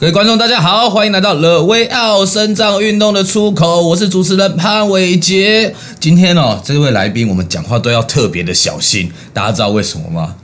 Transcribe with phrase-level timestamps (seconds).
[0.00, 5.74] 各位观众，大家好，欢迎来到乐威奥身障运动的出口，我是主持人潘伟杰。
[5.98, 10.36] 今天哦，这位来宾我们讲话都要特别的小心，大家知道为什么吗？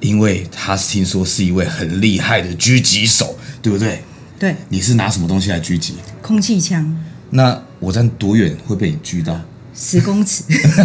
[0.00, 4.02] 因为他听说是一位很厉害的狙击手，对不对？
[4.38, 4.56] 对。
[4.70, 5.96] 你是拿什么东西来狙击？
[6.22, 6.96] 空气枪。
[7.28, 9.38] 那我站多远会被你狙到？
[9.78, 10.42] 十公尺。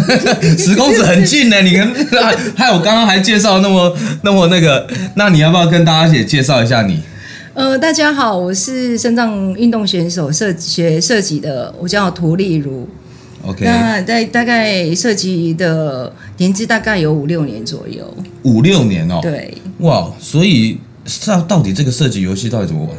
[0.58, 1.94] 十公尺很近呢，你跟，
[2.54, 7.02] 害我刚刚还介绍那么那么那个，那你要不要跟大家也介绍一下你？
[7.52, 12.88] 呃，大家好，我是身障运动选手，设学设计的，我叫涂丽如。
[13.44, 18.06] OK，那在大概设计的年资大概有五六年左右。
[18.44, 19.18] 五六年哦。
[19.20, 19.52] 对。
[19.78, 20.78] 哇，所以
[21.26, 22.90] 到到底这个设计游戏到底怎么玩？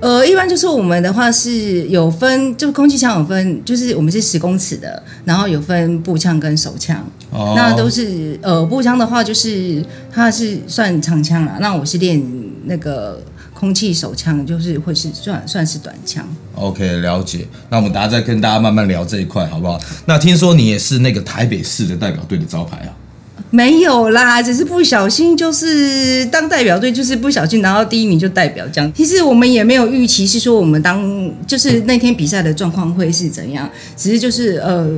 [0.00, 7.04] 呃，一般就是我们的话是有分，就是空气枪有分，就是我们是十公尺的，然后有分步枪跟手枪。
[7.32, 7.54] 哦。
[7.56, 11.58] 那都是呃步枪的话，就是它是算长枪啦。
[11.60, 12.22] 那我是练
[12.66, 13.20] 那个。
[13.62, 16.26] 空气手枪就是会是算算是短枪。
[16.56, 17.46] OK，了解。
[17.70, 19.80] 那我们等下再跟大家慢慢聊这一块，好不好？
[20.06, 22.90] 那听说你也是那个台北市的代表队的招牌啊？
[23.50, 28.92] 没有啦，只是不小心，就是当代表队，就是不小心拿到第一名就代表这样。
[28.92, 34.90] 其实我们也没有预期是说我们当就是那天比赛的状况会是怎样，只是就是呃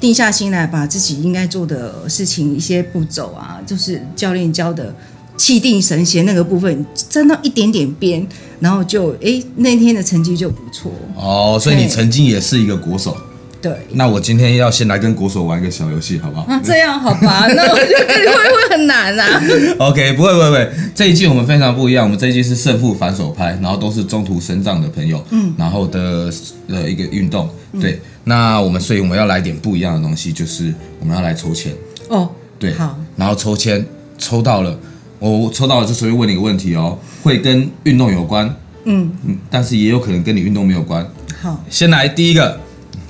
[0.00, 4.94] 定下心来把自己应该做的事情一些步骤啊，就是教练教的。
[5.36, 8.26] 气定神闲那个部分沾到一点点边，
[8.60, 11.58] 然后就哎那天的成绩就不错哦。
[11.60, 13.16] 所以你曾经也是一个国手。
[13.60, 13.72] 对。
[13.92, 16.42] 那我今天要先来跟国手玩一个小游戏，好不好？
[16.42, 17.46] 啊，这样好吧？
[17.54, 19.42] 那我觉得会不会很难啊
[19.78, 20.70] ？OK，不会不会不会。
[20.94, 26.30] 这一季我们非常不一样，我们这一季是胜负反手拍，然后都是中途身障的朋友，嗯，然后的
[26.68, 27.48] 呃一个运动。
[27.80, 27.92] 对。
[27.92, 31.72] 嗯、那我们所以我们要来点不一样的东西，就是我们要来抽签。
[32.08, 32.30] 哦。
[32.58, 32.72] 对。
[32.74, 32.98] 好。
[33.16, 33.84] 然后抽签
[34.16, 34.78] 抽到了。
[35.18, 38.46] 我抽到了，就随便问你一个问题哦，会跟运动有关，
[38.84, 41.06] 嗯嗯，但是也有可能跟你运动没有关。
[41.40, 42.60] 好，先来第一个，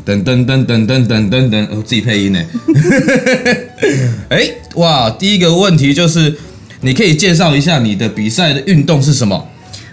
[0.05, 2.45] 噔噔噔噔噔噔噔噔，我自己配音呢。
[4.31, 6.37] 哎，哇，第一个问题就是，
[6.81, 9.49] 你可以介绍一下你的比赛的运动是什么？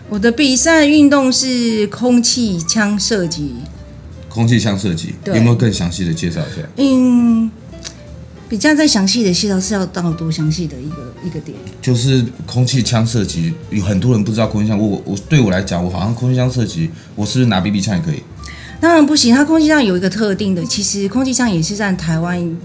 [0.10, 3.56] 我的比赛运动是空气枪射击。
[4.30, 6.68] 空气枪射击，有没有更详细的介绍一下？
[6.78, 7.50] 嗯。
[8.50, 11.58] 比较再详细的介绍是要到多详细的一个一个点？
[11.82, 14.78] 就是空气枪射击，有很多人不知道空气枪。
[14.78, 18.22] 我我我对我来讲，我好像空气枪射击，我是不是拿 BB 枪也可以？
[18.80, 22.58] 当然不行，它空气枪有一个特定的，其实空气枪也是在台湾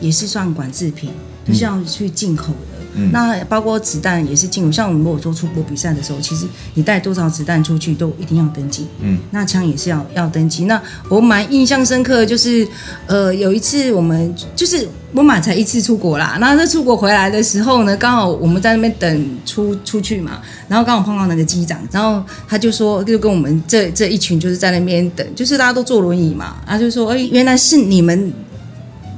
[0.00, 1.10] 也是算管制品，
[1.46, 2.69] 就是要去进口的。
[2.94, 8.86] 嗯、那包括子弹也是进入，像我们如果说出国比赛的时候，其实你带多少子弹出去都一定要登记。
[9.00, 10.64] 嗯，那枪也是要要登记。
[10.64, 12.66] 那我蛮印象深刻的就是，
[13.06, 28.32] 呃，有一次我们就是我马才一次出国啦，那这出国回来的时候呢，刚好我们在那边等出出去嘛，然后刚好碰到那个机长，然后他就说就跟我们这这一群就是在那边等，就是大家都坐轮椅嘛，他就说，哎，原来是你们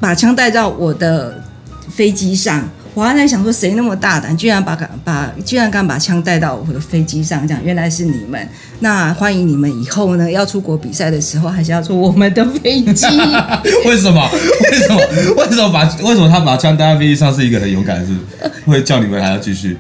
[0.00, 1.43] 把枪带到我的
[1.91, 2.69] 飞机上。
[2.94, 7.47] 我还在想说，谁那么大胆，居然把把居然敢把枪带到我的飞机上？
[7.48, 8.47] 这样原来是你们。
[8.80, 13.06] 那欢迎你们以后呢，要出国比赛的时候，还是要坐我们的飞机？
[13.86, 14.28] 为什么？
[14.30, 15.00] 为什么？
[15.36, 18.12] 为什么把为什么他把枪带到飞机上是一个很勇敢的事？
[18.66, 19.78] 会叫你们还要继续？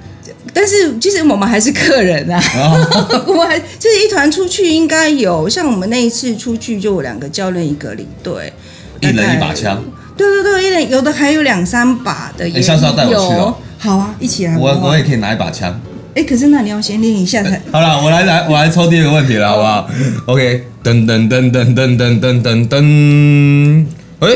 [0.54, 2.42] 但是其实我们还是客人啊，
[3.26, 8.52] 我们还就是一团出去，应该有像我们那一次出去就有两个教练一个领队，
[9.00, 9.82] 一人一把枪。
[10.22, 12.46] 对对对，一点有的还有两三把的。
[12.46, 13.56] 你下次要带我去哦。
[13.78, 14.56] 好啊，一起来。
[14.56, 15.80] 我我也可以拿一把枪。
[16.14, 17.60] 哎，可是那你要先练一下才。
[17.72, 19.90] 好了，我来来，我来抽第二个问题了，好不好
[20.26, 23.86] ？OK，噔噔噔噔噔噔噔噔噔。
[24.20, 24.28] 哎，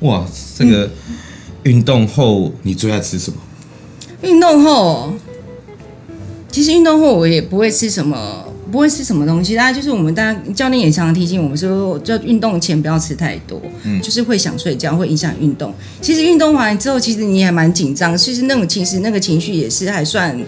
[0.00, 0.24] 哇，
[0.58, 0.90] 这个
[1.62, 3.38] 运动后你最爱吃什么？
[4.22, 5.14] 运动后，
[6.50, 8.44] 其实运动后我也不会吃什么。
[8.70, 15.74] 不会吃什么东西，大家就是我们大家教练也常常提醒我们说，就运动前不要吃太多，嗯，就是会想睡觉，会影响运动。
[16.00, 20.38] 其实运动完之后，其实你还蛮紧张，其实那种其实那个情绪也是还算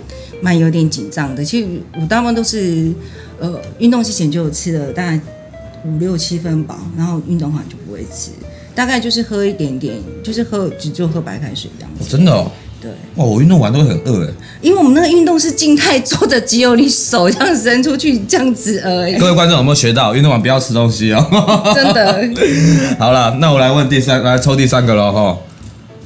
[0.40, 1.44] 蛮有点紧张的。
[1.44, 1.68] 其实
[2.00, 2.92] 我大部分都是
[3.40, 5.20] 呃运动之前就有吃了大概
[5.84, 8.30] 五六七分饱，然后运动完就不会吃，
[8.74, 12.04] 大概就是喝一点点，就是喝只就喝白开水这样子。
[12.04, 12.50] 哦，真的哦。
[13.14, 14.30] 对，哇，我运动完都会很饿哎，
[14.60, 19.16] 因为我们那个运动是静态做的，只有你手这样伸出去这样子而已。
[19.18, 20.14] 各位观众有没有学到？
[20.14, 21.72] 运动完不要吃东西哦。
[21.74, 22.26] 真的。
[22.98, 25.36] 好了，那我来问第三，来抽第三个了哈。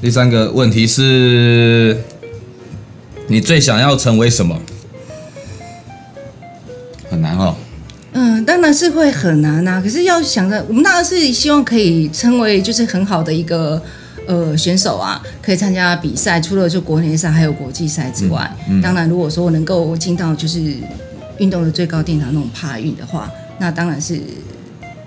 [0.00, 1.96] 第三个问题是，
[3.28, 4.60] 你最想要成为什么？
[7.08, 7.54] 很难哦。
[8.12, 9.80] 嗯，当然是会很难啊。
[9.80, 13.80] 可是要想着，我们当然是希望可以成为就是很好的一个。
[14.26, 20.74] 呃，选手啊，可以参加比赛，除了就国内赛还有国际赛之外，嗯嗯、当然如果说能够进到就是
[21.38, 24.20] 运动的最高殿堂那种帕运的话，那当然是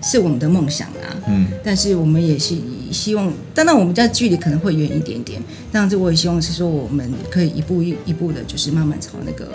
[0.02, 1.12] 是我们的梦想啊。
[1.28, 2.56] 嗯，但是我们也是
[2.92, 5.40] 希望，当然我们家距离可能会远一点点，
[5.72, 9.48] 但是我也希望是说我们可以一步一一步的，就是慢慢朝那个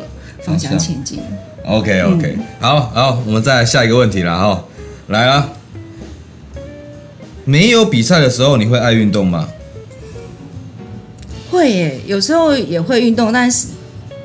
[0.42, 1.18] 方向前进。
[1.64, 4.64] OK OK，、嗯、好好，我们再来下一个问题了哈，
[5.08, 5.50] 来了，
[7.44, 9.48] 没有比赛的时候，你会爱运动吗？
[11.50, 13.68] 会耶，有时候也会运动，但是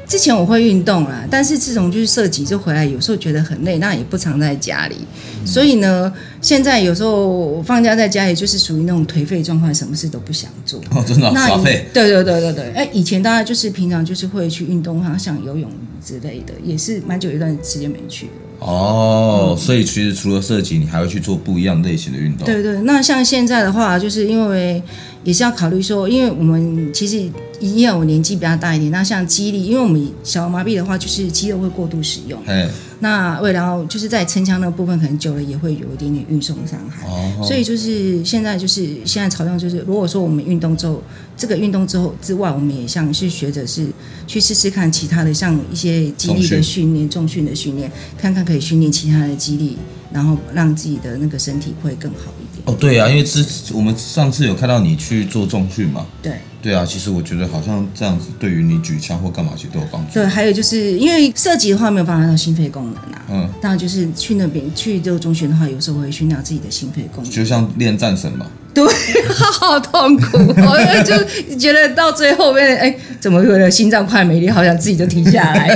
[0.09, 4.95] 之前我会运动啦，但是自从就是射击就回来，有时候觉得很累，那也不常在家里，
[5.39, 6.11] 嗯、所以呢，
[6.41, 10.81] 现在有时候放假在家里就是属于那种颓废状况，什么事都不想做。
[10.89, 11.85] 哦，真的、哦，耍废。
[11.93, 15.69] 对对对对对，哎，以前大家就是平常就是会去运动，好像像游泳
[16.03, 18.31] 之类的，也是蛮久一段时间没去了。
[18.65, 22.47] 哦，嗯、所以其实除了射击，你还会去做不一样类型的运动。
[22.47, 24.81] 对对，那像现在的话，就是因为。
[25.29, 27.17] 也是要考虑说，因为我们其实
[27.59, 32.41] 因为我年纪比较大一点，那像肌力，因为我们小儿麻痹的话，就是肌肉会过度使用。
[32.47, 32.67] 嗯。
[33.01, 37.07] 那为了就是在撑枪那个部分，可能久了也会有一点点运送伤害。
[37.07, 37.43] 哦。
[37.43, 40.99] 所以就是现在就是现在朝向就是，如果说我们运动之后，
[41.37, 43.85] 这个运动之后之外，我们也像是学着是
[44.25, 49.77] 去试试看其他的，像一些肌力的训练、重训的训练，看看可以训练其他的肌力，
[50.11, 52.33] 然后让自己的那个身体会更好。
[52.69, 53.43] 哦，对啊，因为之
[53.73, 60.13] 我们上次有看到你去做重训嘛，对，对啊，其实我觉得好像这样子对于你举枪或干嘛其实都有帮助。
[60.13, 68.45] 对，还有就是因为射击的话没有办法到心肺功能啊，嗯，当然就是去那边去做中学的话，有时候会训练自己的心肺功能，就像练战神嘛。
[68.87, 69.23] 对，
[69.59, 75.75] 好痛苦，我就觉得到最后面，哎，怎么觉得心脏快没力，好像自己就停下来。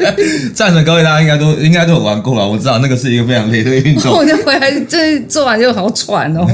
[0.54, 4.12] 战神各位大家应该都应该都有玩过了，我知道那个是一个非常累的运动。
[4.16, 6.46] 我就回来，这做完就好喘哦。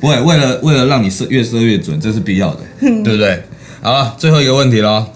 [0.00, 3.42] 不会，为了为了让你射越射越准，这是必要的，对不对？
[3.80, 5.06] 好了，最后一个问题喽，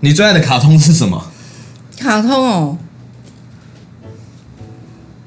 [0.00, 1.30] 你最爱的卡通是什么？
[1.98, 2.78] 卡通哦。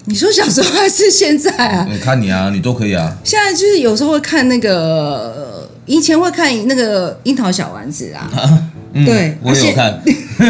[0.09, 1.85] 你说小时候还是现在啊？
[1.91, 3.17] 我 看你啊，你都可以啊。
[3.23, 8.29] 现在就是有时候会看那个，以前会看那个樱桃小丸子啊。
[8.33, 8.63] 啊
[8.93, 10.01] 嗯、对，我有看。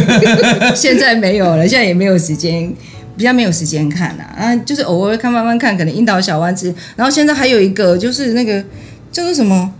[0.75, 2.71] 现在没有了，现在也没有时间，
[3.17, 4.23] 比较没有时间看啊。
[4.37, 6.73] 啊，就是偶尔会看，慢慢看，可能樱桃小丸子。
[6.95, 8.63] 然后现在还有一个，就是那个
[9.11, 9.73] 叫做什么，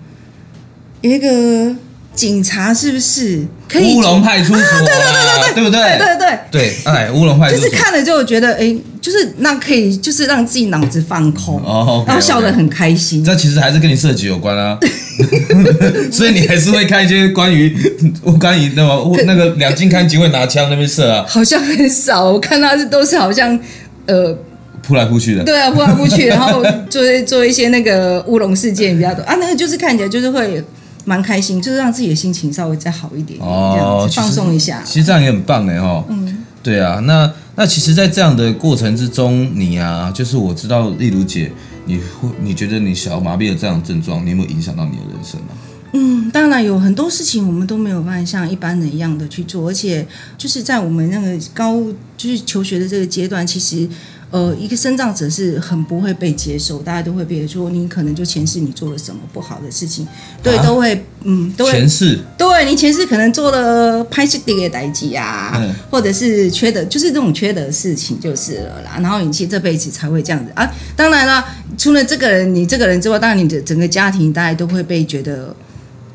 [1.01, 1.75] 有一个。
[2.15, 3.95] 警察是不是可以？
[3.95, 5.97] 乌龙派出所，啊，对对对对对，对不对？
[5.97, 13.23] 对对对对，哎，乌龙派出所，就是看了就觉得，哎，就是那可以，就是让自己脑子放空，哦，然后笑得很开心。
[13.23, 14.77] 这其实还是跟你射击有关啊，
[16.11, 17.75] 所以你还是会看一些关于
[18.39, 23.57] 关于那么那个两金看机会拿枪那边射啊，好像很少，我看他是都是好像
[24.05, 24.35] 呃
[24.81, 30.63] 扑来扑去的，对啊，扑来扑去，然后 做做一些那个乌龙事件比较多啊，那个就是看起来就是会。
[31.07, 34.83] 蛮开心，就是让自己的心情稍微再好一点，哦，这样放松一下。
[34.85, 36.03] 其实这样也很棒哎哈。
[36.09, 41.49] 嗯，对啊，那那其实，在这样的过程之中，你啊，就是我知道，例如姐，
[41.85, 45.47] 你会你觉得你小儿麻痹的这样的症状，你有没有影响到你的人生呢？
[45.93, 50.05] 嗯，当然有很多事情我们都没有办法像一般人一样的去做，而且
[50.37, 51.81] 就是在我们那个高
[52.17, 53.87] 就是求学的这个阶段，其实。
[54.29, 60.05] 呃，一个生障者是很不会被接受，大家都会觉得说你可能就前世你做了什么不好的事情，
[60.43, 68.99] 对，啊、都会，嗯，都会前世，对你前世可能做了拍戏的代际啊，嗯、或者是缺德，就是这种缺德的事情就是了啦。
[69.01, 70.69] 然后你其实这辈子才会这样子啊。
[70.97, 71.45] 当然了，
[71.77, 75.55] 除了这个人，你这个人之外，当然你的整个家庭大家都会被觉得，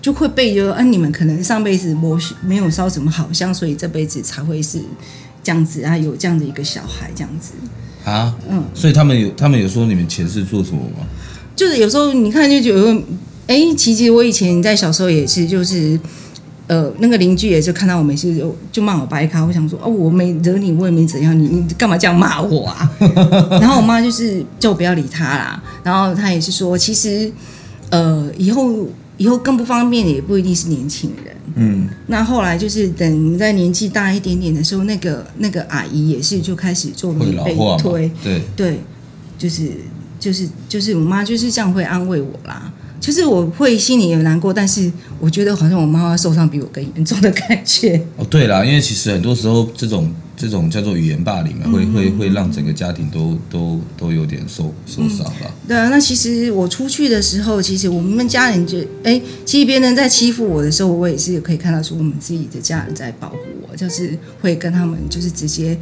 [0.03, 4.79] 就会被就啊，你们可能上辈子没没有烧什么好香，所以这辈子才会是
[5.43, 7.53] 这样子啊，有这样的一个小孩这样子。
[8.05, 11.07] 啊，嗯，所以他们有，他们有说你们前世做什么吗？
[11.55, 13.03] 就是有时候你看就觉得，
[13.47, 15.99] 哎，其实我以前在小时候也是，就是，
[16.67, 22.91] 呃，那个邻居也是看到我没事就就骂我白咖，我想说，哦，我没惹你，我也没怎样，你你干嘛这样骂我啊？
[23.61, 27.31] 然后我妈就是叫我不要理他啦，然后她也是说，其实，
[27.91, 28.89] 呃，以后。
[29.19, 31.37] 以后更不方便的也不一定是年轻人。
[31.57, 37.33] 嗯，那后来就是等在年纪大一点点的时候，那个那个阿姨也是就开始做被
[37.79, 38.81] 推，对对，
[39.39, 39.71] 就是
[40.19, 42.73] 就是就是我妈就是这样会安慰我啦。
[43.01, 48.01] 就是我会心里有难过，但是我觉得好像我妈妈受伤比我更严重的感觉。
[48.17, 50.09] 哦，对啦，因为其实很多时候这种
[50.43, 55.55] 这种叫做语言霸凌嘛，会会会让整个家庭都都都有点受受伤吧。
[55.69, 63.37] 对啊，那其实我出去的时候，其实我们家人就哎，其实别人在欺负我的时候，我也是可以看到说我们自己的家人在保护
[63.71, 65.79] 我，就是会跟他们就是直接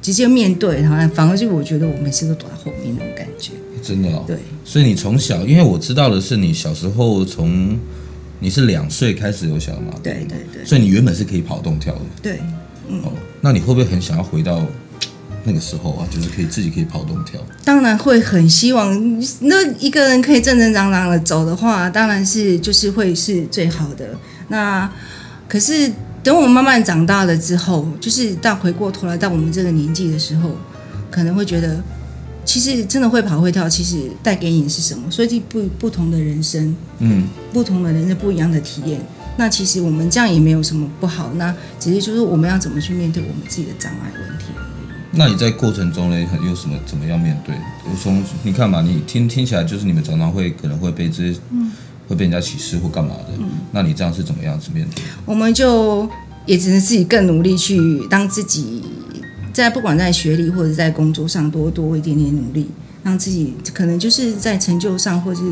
[0.00, 3.52] 直接面对，然后反而就我觉得我每次都躲在后面那种感觉。
[3.82, 7.78] 真的哦，对，所以你从小，因为我知道的是你小时候从
[8.40, 10.02] 你是两岁开始有小儿麻痹？
[10.02, 10.64] 对对对。
[10.64, 12.00] 所以你原本是可以跑动跳的。
[12.22, 12.40] 对，
[12.92, 13.00] 嗯。
[13.04, 14.60] 哦，那你会不会很想要回到
[15.44, 16.06] 那个时候啊？
[16.10, 17.40] 就是可以自己可以跑动跳？
[17.64, 24.10] 当然会很希望，那一个人可以正正常常的走的话，当然是就是会是最好的。
[24.48, 24.88] 那
[25.48, 25.90] 可是
[26.22, 30.50] 等我们慢慢长大了之后，就是到回过头来到我们这个年纪的时候，
[31.10, 31.82] 可能会觉得。
[32.44, 35.10] 其实真的会跑会跳，其实带给你的是什么？
[35.10, 39.00] 所以不不同的人生，嗯，不同的人生不一样的体验。
[39.38, 45.16] 那其实我们这样也没有什么不好，那只是就是我们要怎么去面对我们自己的障碍问题而已。
[45.18, 47.54] 那你在过程中呢，有什么怎么样面对？
[47.84, 51.70] 我从你看嘛，你听听起来就是你们常常会可能会被这些，嗯，
[52.08, 53.34] 会被人家歧视或干嘛的。
[53.38, 55.02] 嗯，那你这样是怎么样子面对？
[55.24, 56.08] 我们就
[56.44, 57.78] 也只能自己更努力去
[58.10, 58.82] 当自己。
[59.52, 62.68] 在不管在学历或者在工作上多多一点点努力，
[63.02, 65.42] 让自己可能就是在成就上或是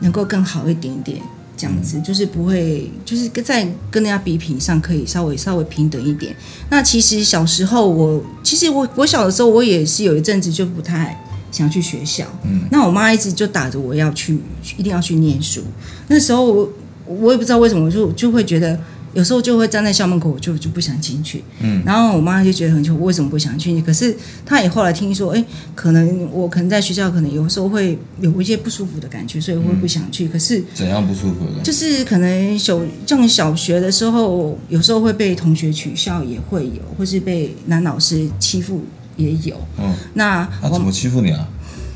[0.00, 1.20] 能够更好一点点，
[1.56, 6.34] 这样子就是不会就是在跟人家比拼上可以稍微稍微平等一点。
[6.70, 11.22] 那其实小时候我其实我我小的时候我也是有一阵子就不太
[11.52, 14.38] 想去学校，嗯，那我妈一直就打着我要去
[14.78, 15.62] 一定要去念书。
[16.08, 16.72] 那时候我
[17.06, 18.78] 我也不知道为什么，我就就会觉得。
[19.16, 21.42] 有时候就会站在校门口，我就就不想进去。
[21.60, 23.82] 嗯，然后我妈就觉得很奇怪，为什么不想进去？
[23.82, 25.42] 可是她也后来听说，哎，
[25.74, 30.28] 可能我可能在学校，可能有时候会有一些不舒服的感觉，所以我会不想去。
[30.28, 31.62] 可是怎样不舒服的？
[31.64, 38.84] 就是可能小像小学的时候，有时候会被同学取笑，也会有，或是被男老师欺负
[39.16, 39.56] 也有。
[39.78, 41.48] 嗯，那他怎么欺负你啊？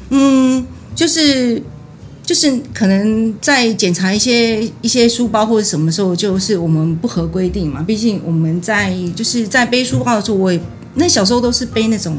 [0.09, 1.62] 嗯，就是。
[2.30, 7.82] 就是可能在检查一些一些书包或者什么时候，就是我们不合规定嘛。
[7.82, 10.60] 毕竟我们在就是在背书包的时候，我也
[10.94, 12.16] 那小时候都是背那种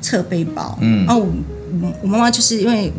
[0.00, 2.92] 侧背包，嗯，然后我我妈妈就是因为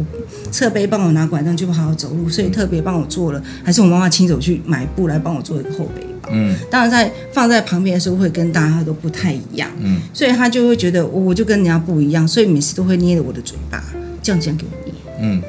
[0.54, 6.30] 侧背帮我拿拐杖就不好好走路，所以特别帮我做了，还是我妈妈亲手去买布来帮我做一个后背包。
[6.32, 13.84] 嗯，当然在放在旁边的时候会跟大家都不太一样，嗯，所以他就会觉得我我就跟人家不一样，所以每次都会捏着我的嘴巴
[14.22, 15.44] 这样这样给我捏，嗯。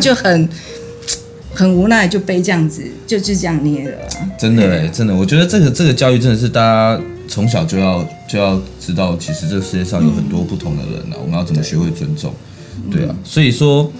[0.00, 0.48] 就很
[1.54, 3.96] 很无奈，就被这样子，就就这样捏了。
[4.38, 12.32] 真的哎，真的，我觉得这个这个教育真的是大家从小就要就要知道，其实这个世界上有很多不同的人啊，我们要怎么学会尊重？
[12.90, 13.92] 对啊，所以说。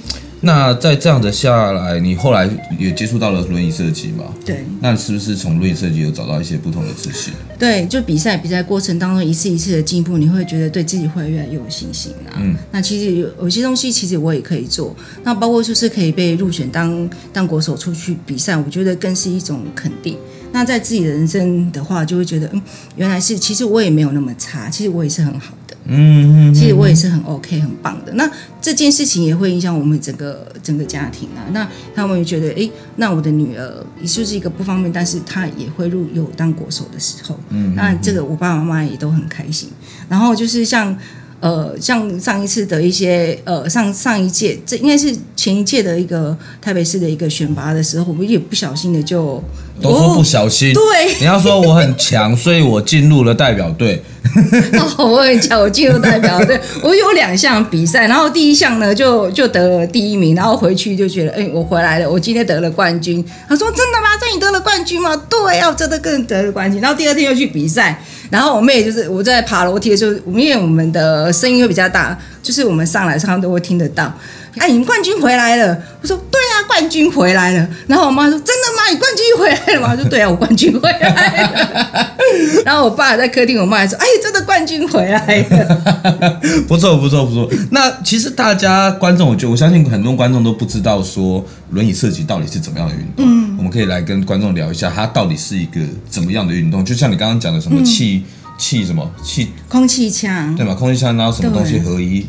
[0.43, 4.25] 那在这样的下来，你后来也接触到了轮椅设计嘛？
[4.45, 4.65] 对。
[4.81, 7.33] 那是不是从轮椅设计有找到一些不同的自信？
[7.59, 12.37] 对，就比赛比赛过程当中一次一次的进步，你会觉得对自己会越来越有信心啊。
[12.39, 12.55] 嗯。
[12.71, 14.95] 那其实有有些东西，其实我也可以做。
[15.25, 20.17] 那包括就是可以被入选当当国手出去比赛，我觉得更是一种肯定。
[20.53, 22.63] 那在自己的人生的话，就会觉得嗯，
[22.95, 25.55] 原来是其实我也没有那么差，其实我也是很好
[25.87, 25.95] 的。
[25.95, 28.13] 嗯，其实我也是很 OK 很棒的。
[28.15, 31.47] 那这件事情也会影响我们整个整个家庭啊。
[31.53, 37.39] 那他们也觉得，哎，那我的女儿也就是一个不方便，但是她也会入有当国手的时候。
[37.51, 39.71] 嗯，那这个我爸爸妈妈也都很开心。
[40.09, 40.97] 然后就是像。
[41.39, 49.41] 呃，像上一次的一些呃，上上一届，这应该是前一届的一个台北市的一个选拔的时候，我们也不小心的就
[49.81, 54.03] 都说不小心，对，你要说我很强，所以我进入了代表队。
[54.99, 63.25] 哦，我很强，我进入代表队， 我有两项比赛，然后第一项呢就就得了第一名，然后回去就觉得，哎，我回来了，我今天得了冠军。
[63.49, 64.09] 他说：“真的吗？
[64.21, 66.81] 这你得了冠军吗？”对，要真的更得了冠军。
[66.81, 67.99] 然后第二天又去比赛。
[68.29, 74.13] 然后我妹就是我在爬楼梯的时候，因为我们的声音会比较大，就是我们上来他们都会听得到。
[74.59, 75.77] 哎，你们冠军回来了！
[76.01, 77.69] 我说对啊，冠军回来了。
[77.87, 78.89] 然后我妈说真的吗？
[78.91, 79.91] 你冠军回来了吗？
[79.93, 82.17] 我说对啊，我冠军回来了。
[82.65, 86.41] 然后我爸在客厅，我妈还说哎，真的冠军回来了。
[86.67, 87.51] 不错不错不错。
[87.71, 93.27] 那其实大家观众，我觉得我相信很多观众都不知道说轮椅设计到底是怎么样的运动。
[93.27, 96.85] 嗯，我们可以来跟观众聊一下，它到底是一个怎么样的运动？
[96.85, 98.25] 就像你刚刚讲的什么气
[98.59, 100.75] 气、嗯、什么气空气枪对吗？
[100.75, 102.27] 空气枪然后什么东西合一？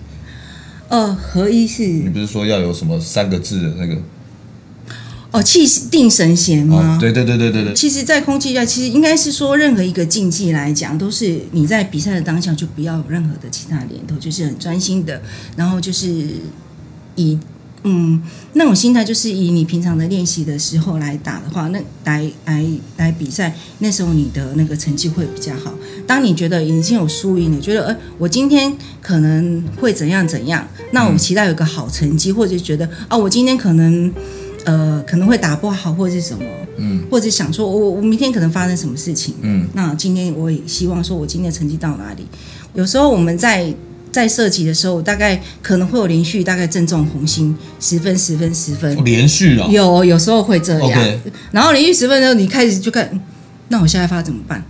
[0.90, 1.86] 呃，合一是？
[1.88, 3.96] 你不是说要有什么三个字的那个？
[5.32, 6.96] 哦，气定神闲吗？
[6.96, 7.74] 哦，对对对对对对。
[7.74, 15.22] 其实，在空气下，其实应该是说，任何一个竞技来讲，都是你在比赛的当下就不要有任何的其他念头，就是很专心的，
[15.56, 16.08] 然后就是
[17.16, 17.38] 以。
[17.84, 18.22] 嗯，
[18.54, 22.66] 那种心态就是以你平常的练习的时候来打的话，那来来
[22.98, 25.74] 来比赛，那时候你的那个成绩会比较好。
[26.06, 34.12] 当你觉得已经有输赢了，觉得呃，我今天可能会怎样怎样，那我期待有个好成绩，或者觉得啊，我今天可能
[34.66, 36.44] 呃可能会打不好，或者是什么，
[36.78, 42.26] 嗯，或者想说我我明天可能发生什么事情，嗯，那今天我也希望说我今天的成绩到哪里？
[42.74, 43.74] 有时候我们在。
[44.18, 51.20] 在射击的时候，大概可能会有连续大概正中红心十分、十分、十分，连续哦，有有时候会这样。
[51.52, 53.08] 然后连续十分的时候，你开始就看，
[53.68, 54.66] 那我现在发怎么办？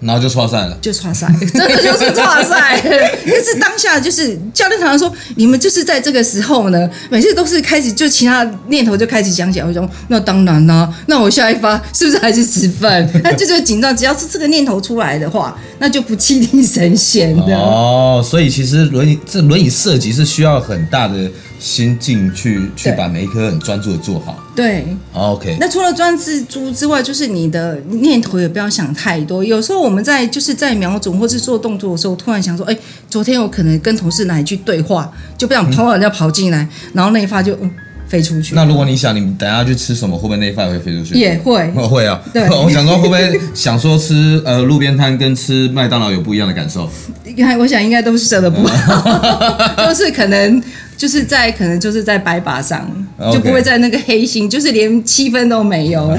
[0.00, 2.80] 然后就错赛了，就错赛，真 的就是错赛。
[3.26, 13.20] 但是当下就是教练常常说，你们就是在这个时候呢，每次都是开始就其他念头就开始想起来，我说那当然啦、啊，那我下一发 是不是还是十分？
[13.24, 17.56] 那就是紧张，只要是这个念头出来的话，那就不气定神闲的。
[17.56, 21.30] 哦，所以其实轮椅这轮椅设计是需要很大的。
[21.58, 24.38] 心境去去把每一颗很专注的做好。
[24.54, 25.56] 对，OK。
[25.60, 26.16] 那除了专
[26.48, 29.44] 注之外，就是你的念头也不要想太多。
[29.44, 32.76] 有时候我们在就是在瞄准或是做动作的时候，突然想说，哎，
[33.08, 37.52] 昨天我可能跟同事哪一句对话，就不想跑人家跑进来，嗯、然后那一发就。
[37.60, 37.70] 嗯
[38.08, 38.54] 飞出去。
[38.54, 41.18] 那如果你想，你等下去吃什么，会不会那一块也会飞出去？
[41.18, 42.22] 也会，会啊。
[42.32, 46.88] 对， 我想说，会不会想说吃呃路边摊跟吃麦当劳有不一样的感受？
[47.26, 50.62] 应该，我想应该都是真的不好， 都是可能
[50.96, 53.32] 就是在可能就是在白靶上，Okay.
[53.34, 56.16] 就不会在那个黑心，就是连七分都没有。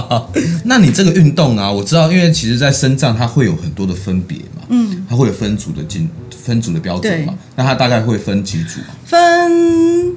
[0.64, 8.80] 那你这个运动啊，我知道，因为其实，在身障它会有很多的分别嘛，嗯，它会有分组的进分组的标准嘛，那它大概会分几组？
[9.04, 10.16] 分。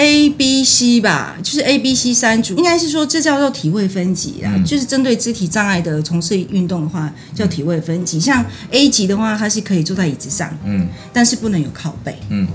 [0.00, 8.16] A、B、C 吧，就是 A、B、C 三组，应该是说这叫做体位分级啊，嗯、就是针对肢体障碍的从事运动的话，叫体位分级。
[8.18, 12.46] 嗯、像 A 级的话，它是可以坐在椅子上，嗯，但是不能有靠背，嗯，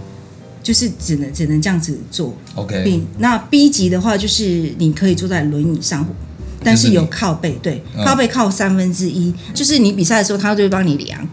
[0.63, 2.36] 就是只能只能这样子做。
[2.55, 3.03] OK。
[3.20, 6.08] 那 B 级的话，就是你可以坐在轮椅上，
[6.63, 11.29] 但是有靠背，对，嗯、靠背靠三分之一，就是你比赛的时候，他就会帮你量。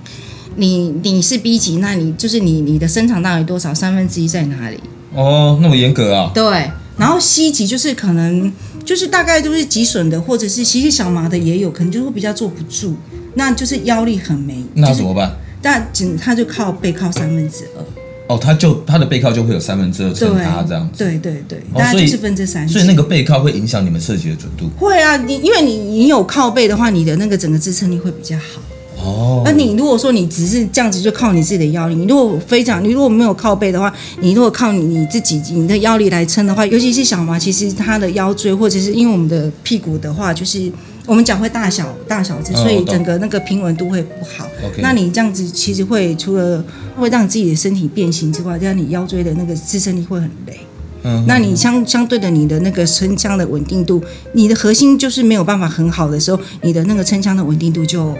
[0.57, 3.73] 你你是 B 级，那你就是你你的身长大概多少？
[3.73, 4.79] 三分之一在哪里？
[5.15, 6.33] 哦，那么严格啊？
[6.35, 8.53] 对，然后 C 级就是可能
[8.85, 12.97] 就是大概都是脊损的，或者是其实小麻的也有可能就会比较坐不住，
[13.35, 14.63] 那就是腰力很没。
[14.75, 15.37] 那怎么办？
[15.63, 17.85] 但仅他就靠背靠三分之二。
[18.31, 20.99] 哦，他就他的背靠就会有三分之二撑他这样子。
[20.99, 22.69] 对对对，大概就是分之三。
[22.69, 24.71] 所以那个背靠会影响你们设计的准度。
[24.79, 28.63] 会啊，你因为你你有靠背的话，你的那个整个支撑力会比较好。
[29.03, 31.95] 哦，那你如果说你只是这样子，就靠你自己的腰力。
[31.97, 40.71] 你如果非常，你如果没有靠背的话，你如果靠你你自己你的腰力来撑的话，尤其是小麻，其实他的腰椎或者是因为我们的屁股的话，就是
[41.11, 44.45] 我们脚会大小大小只，所以整个那个平稳度会不好。
[44.63, 46.65] 哦、那你这样子其实会除了
[46.97, 50.61] 会让自己的身体变形之外，这样你腰椎的那个支撑力会很累。
[51.03, 54.01] 嗯，那你相相对的你的那个撑枪的稳定度，
[54.35, 58.17] 你的核心就是没有办法很好的时候，你的那个撑枪的稳定度就。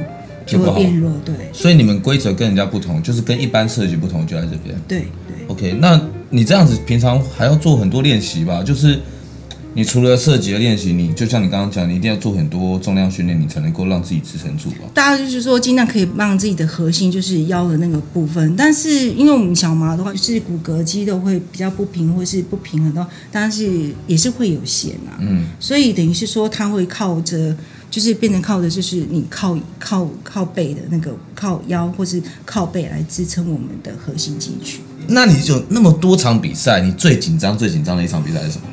[0.47, 1.33] 就会变弱，对。
[1.53, 4.75] 所以你们规则跟人家不同，就是跟一般设计不同，就在这边。
[4.89, 4.99] 对
[5.29, 5.47] 对。
[5.47, 6.01] OK，那
[6.31, 8.61] 你这样子平常还要做很多练习吧？
[8.61, 8.99] 就是
[9.75, 14.89] 你除了射击的练习，你就像你刚刚讲，你一定要做很多重量训练，你才能够让自己支撑住吧？
[14.93, 25.19] 大家就是说，尽量可以让自己的核心就是腰的那个部分，但是因为我们小麻的话，就是骨骼肌肉会比较不平或是不平衡的话，但是也是会有限啊。
[25.21, 25.45] 嗯。
[25.61, 27.57] 所以等于是说，它会靠着。
[27.91, 34.81] 就是变成靠的，就是你靠靠靠背的那个靠腰，或是靠背来支撑我们的核心肌群。
[35.09, 38.69] 那你就那么多场比赛，你最紧张、最紧张的一场比赛是什么？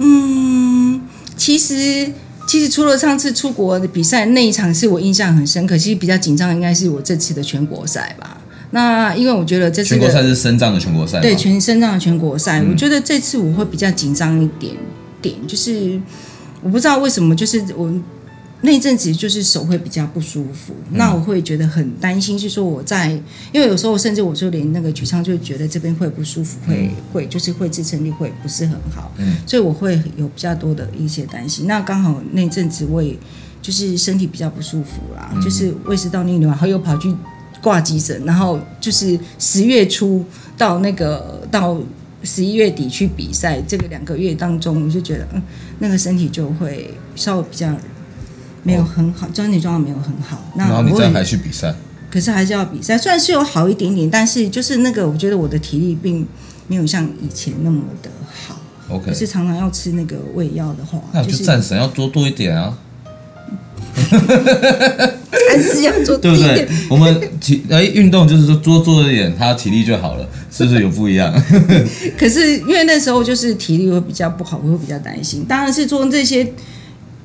[0.00, 1.00] 嗯，
[1.36, 2.10] 其实
[2.48, 8.40] 其实除了上次出国的比赛那一场是我印象很深刻，其实比较紧张应该是我这次的全国赛吧。
[8.72, 14.74] 那因为我觉得这次全国赛是深藏的全国赛，对，全深藏的全国赛，嗯、我觉得这次我会比较紧张一点
[15.22, 16.00] 点，就是
[16.62, 17.92] 我不知道为什么，就是我。
[18.62, 23.10] 那阵子就是手会比较不舒服，嗯、那我会觉得很担心，是说我在，
[23.52, 31.66] 因为有时候甚至我就连那个举枪就觉得这边会不舒服，会、嗯、会就是会支撑力会不是很好，嗯，所以我会有比较多的一些担心。
[31.66, 33.16] 那刚好那阵子我也
[33.62, 37.10] 就是身体比较不舒服啦，嗯、就是胃食道逆流，然后又跑去
[37.62, 40.22] 挂急诊，然后就是十月初
[40.58, 41.80] 到那个到
[42.22, 45.42] 十一月底去比赛，这个两个月当中，我就觉得嗯，
[45.78, 47.74] 那个身体就会稍微比较。
[48.62, 50.42] 没有很好，身体状况没有很好。
[50.54, 51.74] 那然后你这样还去比赛？
[52.10, 56.26] 可是还是要比赛，虽然是有好一点点，但是就是那个，我觉得我的体力并
[56.66, 58.10] 没有像以前那么的
[58.46, 58.60] 好。
[58.88, 62.76] OK，可是常常要吃那个胃药的话，那就战神要多多一点啊。
[65.50, 66.68] 还是要做 对不对？
[66.88, 71.32] 我们体哎运动就是说多做一点，他体力就好了，是不是有不一样？
[72.18, 75.44] 可是因为那时候就是体力会比较不好，我会比较担心。
[75.48, 76.52] 当然是做这些。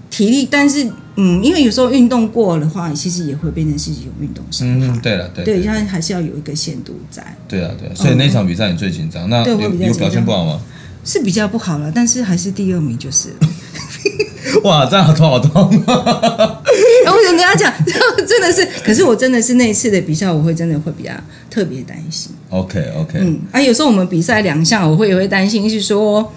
[0.08, 4.88] 体力，但是嗯，因为有时候运动过的话，其实也会变成是有运动伤害。
[4.88, 7.23] 嗯，对了，对，对，对，它还是要有一个限度在。
[7.47, 10.60] 对啊，对啊，所以那场比赛你最紧张，嗯、那有有表现不好吗？
[11.04, 13.30] 是比较不好了，但是还是第二名就是。
[14.63, 15.69] 哇，这样好痛好痛！
[15.71, 15.86] 然
[17.12, 17.73] 后我跟他讲，
[18.28, 21.12] 真的是，可是我真的是那一次的比赛，我会真的会比较
[21.49, 22.32] 特别担心。
[22.49, 26.32] OK OK，嗯，啊，有时候我们比赛两项，我会也会担心，是说，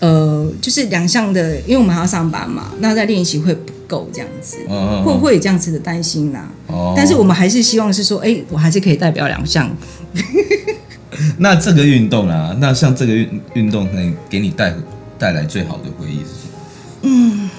[0.00, 6.48] 呃，就是两项的，因为我们还要上班嘛，那在练习会不够这样子，哦、会不会有这样子的担心呢、啊？
[6.68, 9.68] 哦，但是我们还是希望是说，哎，我还是可以代表两项。
[11.38, 14.72] 那这个运动啊，那像这个运运动能给你带
[15.18, 16.58] 带来最好的回忆是什么？
[17.02, 17.50] 嗯，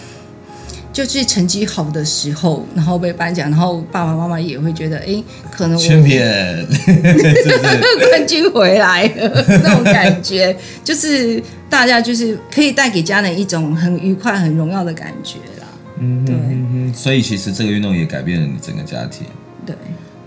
[0.93, 5.21] 就是成绩好的时候，然后被颁奖，然后爸爸妈妈也会觉得，哎，
[5.51, 6.65] 可能我全篇
[8.09, 15.67] 冠军回来了那种感觉，就是大家就是可以带给家人一种很愉快、很荣耀的感觉啦。
[15.99, 16.93] 嗯，对。
[16.93, 19.27] 所以其实这个运动也改变了你整个家庭。
[19.65, 19.75] 对。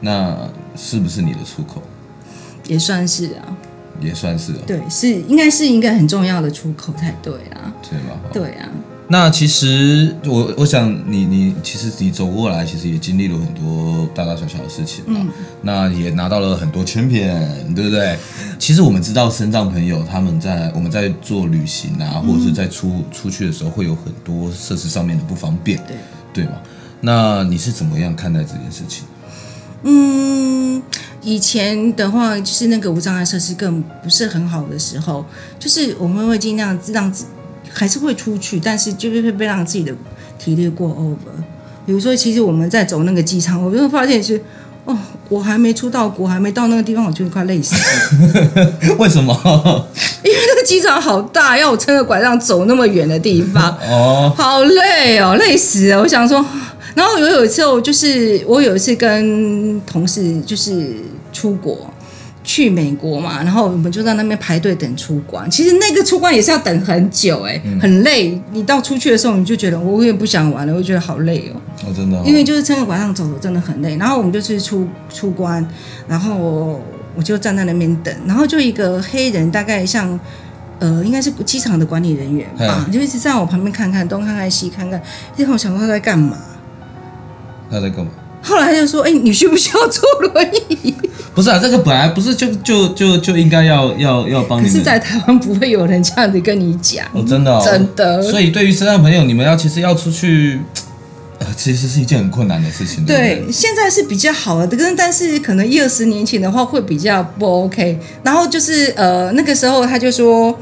[0.00, 1.83] 那是不是你的出口？
[2.68, 3.57] 也算是啊，
[4.00, 4.59] 也算是啊。
[4.66, 7.74] 对，是应该是一个很重要的出口才对啊。
[7.83, 8.20] 对吗？
[8.33, 8.68] 对啊。
[9.12, 15.20] 那其实我我想你你其实你走过来，其实也经历了很多大大小小的事情嘛。
[15.20, 15.29] 嗯。
[15.61, 18.16] 那也拿到了很多 champion，对不对？
[18.59, 25.96] 其实我们知道身障朋友他们在我们在做旅行啊，或者是在出出去的时候，会有很多设施上面的不方便，对
[26.33, 26.53] 对吗？
[27.03, 29.05] 那你是怎么样看待这件事情？
[29.83, 30.83] 嗯。
[31.20, 35.22] 以前的话，就是那个无障碍设施更不是很好的时候，
[35.59, 37.27] 就是我们会尽量让自
[37.72, 39.92] 还是会出去，但是就是会被让自己的
[40.38, 41.42] 体力过 over。
[41.87, 44.40] 比如说，其实我们在走那个机场，我就会发现是
[44.85, 44.96] 哦，
[45.28, 48.94] 我还没出到国，还没到那个地方，我就快累死了。
[48.98, 49.32] 为什么？
[50.24, 56.00] 因为那个机场好大，要我撑着拐杖走那么远的地方， 哦，好累哦，累死了。
[56.00, 56.44] 我想说。
[56.94, 60.90] 然后我有一次，我就是我有一次跟同事就是
[61.32, 61.90] 出国
[62.44, 65.48] 去美国嘛，然后我们就在那边排队等出关。
[65.50, 68.40] 其实那个出关也是要等很久，哎，很累。
[68.50, 71.61] 你到出去的时候，你就觉得我也不想玩了，我觉得好累哦。
[71.87, 72.22] 哦，真的哦。
[72.26, 73.96] 因为就是撑个拐杖走，真的很累。
[73.96, 75.64] 然后我们就去出出关，
[76.09, 76.81] 然后我
[77.14, 80.18] 我就站在那边等，然后就一个黑人，大概像
[80.81, 85.00] 呃，应该是机场的管理人员吧，就一直在我旁边看看东看看西看看，
[85.37, 86.37] 然后我想说他在干嘛。
[87.70, 88.11] 他在干嘛？
[88.42, 90.94] 后来他就说：“哎、欸，你需不需要坐轮椅？”
[91.35, 94.66] 不是啊，这个本来不是就就就就应该要要要帮你。
[94.66, 97.07] 可是，在台湾不会有人这样子跟你讲。
[97.12, 98.20] 哦，真的、哦，真的。
[98.22, 100.61] 所以，对于身障朋友，你们要其实要出去，
[101.38, 103.07] 呃，其实是一件很困难的事情。
[103.07, 107.98] 对，对，现在是比较好的，但但是可能一二十年前的话会比较不 OK。
[108.22, 110.55] 然后就是呃，那个时候他就说：“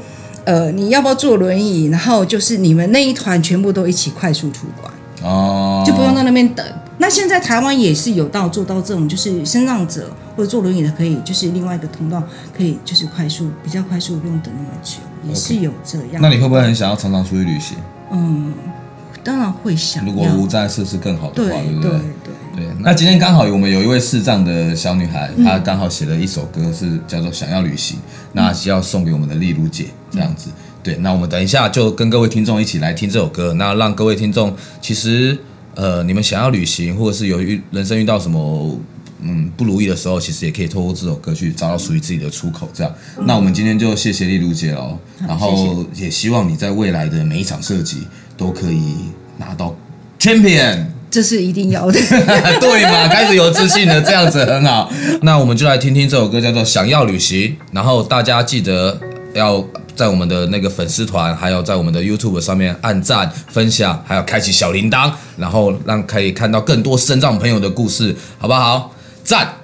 [0.45, 6.65] 呃，你要不要坐轮椅？”然后就是你们那一团全部都一起快速出关哦，就不用在那边等。
[7.01, 12.21] 那现在台湾也是有到做到这种，就是身障者或者坐轮椅的可以，就是另外一个通道
[12.55, 16.07] 可以，就是快速比较快速，不用等那么久，也是有这样。
[16.07, 16.19] Okay.
[16.21, 17.75] 那你会不会很想要常常出去旅行？
[18.11, 18.53] 嗯，
[19.23, 20.05] 当然会想。
[20.05, 21.91] 如果无障碍设施更好的话，对，对不对？
[22.55, 22.65] 对。
[22.81, 27.97] 那今天刚好我们有一位视障的小女孩，嗯、她刚好写了一首歌，是叫做《想要旅行》，
[28.33, 30.51] 那是要送给我们的丽如姐这样子。
[30.51, 35.35] 嗯、对，那我们等一下就跟各位听众一起来听这首歌，那让各位听众其实。
[35.75, 38.77] 呃，你们想要旅行，或者是有遇人生遇到什么
[39.21, 42.69] 嗯不如意的时候，其实也可以透过这首歌去找到属于自己的出口。
[42.73, 47.99] 这样，嗯、那我们今天就谢谢丽如姐喽，然后也希望你在未来的每一场设计
[48.35, 48.95] 都可以
[49.37, 49.75] 拿到
[50.19, 51.99] champion，这是一定要的，
[52.59, 53.07] 对嘛？
[53.07, 54.91] 开始有自信了，这样子很好。
[55.21, 58.99] 那我们就来听听这首歌，叫做《想要旅行》，然后大家记得
[59.33, 59.65] 要。
[59.95, 68.93] 在我们的那个粉丝团，还有在我们的 YouTube 上面按赞、分享，还有开启小铃铛，然后让可以看到更多身障朋友的故事，好不好？
[69.23, 69.60] 赞！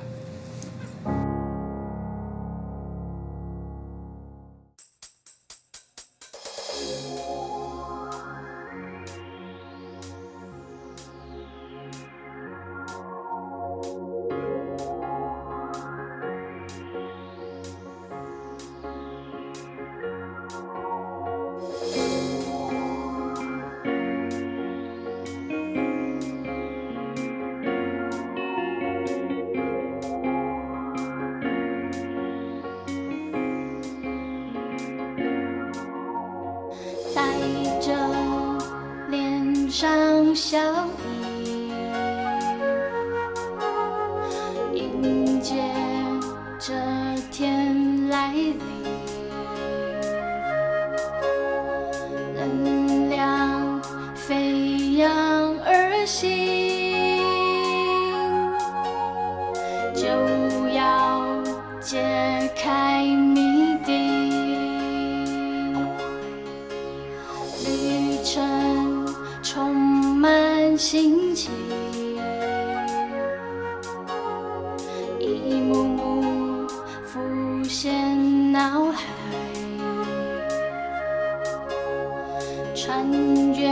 [82.97, 83.05] 穿
[83.53, 83.69] 越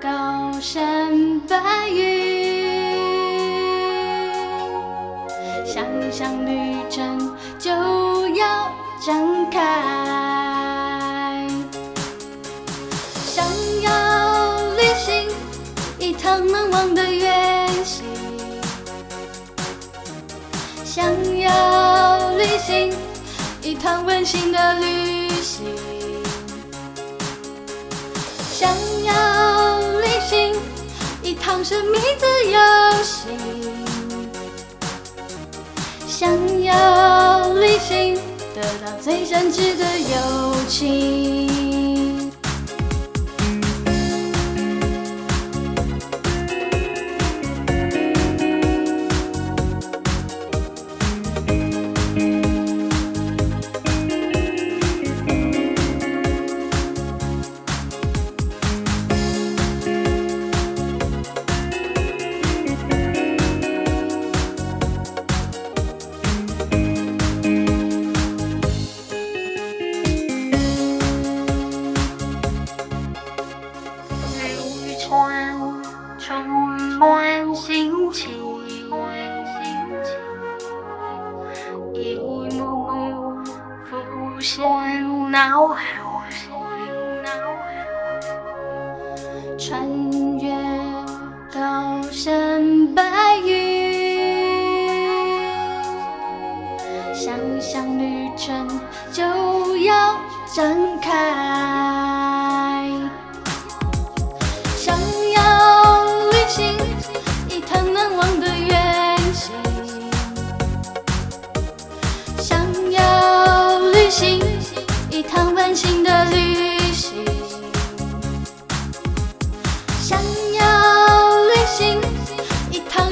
[0.00, 2.64] 高山白云，
[5.66, 7.70] 想象旅程就
[8.28, 8.72] 要
[9.06, 9.14] 展
[9.50, 9.60] 开。
[13.26, 13.44] 想
[13.82, 15.28] 要旅行
[15.98, 18.06] 一趟难忘的远行，
[20.82, 21.04] 想
[21.38, 22.90] 要旅行
[23.60, 25.66] 一趟温馨的旅行，
[28.64, 28.72] 想
[29.04, 30.56] 要旅行
[31.22, 32.58] 一趟神秘自由
[33.02, 33.28] 行，
[36.08, 38.14] 想要旅行
[38.54, 41.73] 得到最真挚的友情。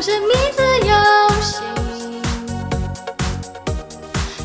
[0.03, 0.93] 神秘自游
[1.41, 1.63] 戏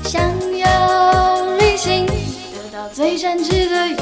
[0.03, 0.21] 想
[0.55, 3.97] 要旅行得到最真挚的友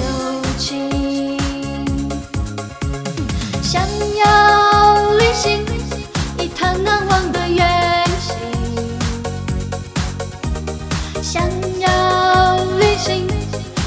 [0.57, 1.39] 情
[3.63, 3.81] 想
[4.17, 5.65] 要旅行
[6.37, 8.35] 一趟难忘的远行
[11.23, 11.41] 想
[11.79, 13.25] 要旅行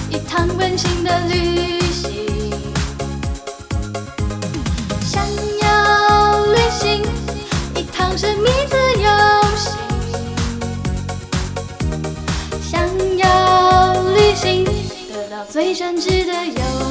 [0.09, 1.28] 一趟温馨的
[15.51, 16.88] 最真挚的友。